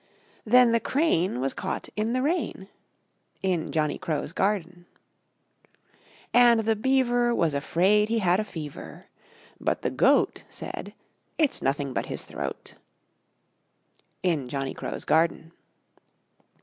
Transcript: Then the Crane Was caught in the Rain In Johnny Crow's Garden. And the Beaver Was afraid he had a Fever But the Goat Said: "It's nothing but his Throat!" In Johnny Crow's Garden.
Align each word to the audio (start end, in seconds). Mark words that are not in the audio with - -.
Then 0.47 0.71
the 0.71 0.79
Crane 0.79 1.39
Was 1.39 1.53
caught 1.53 1.87
in 1.95 2.13
the 2.13 2.23
Rain 2.23 2.67
In 3.43 3.71
Johnny 3.71 3.99
Crow's 3.99 4.33
Garden. 4.33 4.87
And 6.33 6.61
the 6.61 6.75
Beaver 6.75 7.35
Was 7.35 7.53
afraid 7.53 8.09
he 8.09 8.17
had 8.17 8.39
a 8.39 8.43
Fever 8.43 9.05
But 9.59 9.83
the 9.83 9.91
Goat 9.91 10.41
Said: 10.49 10.95
"It's 11.37 11.61
nothing 11.61 11.93
but 11.93 12.07
his 12.07 12.25
Throat!" 12.25 12.73
In 14.23 14.49
Johnny 14.49 14.73
Crow's 14.73 15.05
Garden. 15.05 15.51